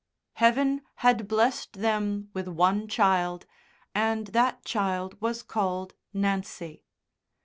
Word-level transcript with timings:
Heaven 0.33 0.81
had 1.05 1.27
blessed 1.27 1.73
them 1.73 2.31
with 2.33 2.47
one 2.47 2.87
child, 2.87 3.45
and 3.93 4.25
that 4.29 4.65
child 4.65 5.21
was 5.21 5.43
called 5.43 5.93
Nancy. 6.11 6.83